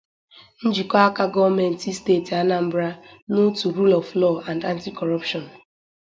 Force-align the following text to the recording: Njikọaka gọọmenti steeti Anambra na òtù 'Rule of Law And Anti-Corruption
Njikọaka 0.67 1.23
gọọmenti 1.33 1.89
steeti 1.99 2.33
Anambra 2.41 2.87
na 3.29 3.35
òtù 3.45 3.65
'Rule 3.69 3.95
of 4.01 4.07
Law 4.21 4.35
And 4.49 4.61
Anti-Corruption 4.71 5.43